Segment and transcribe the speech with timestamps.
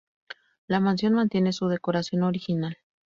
[0.65, 2.75] La mansión mantiene su decoración original.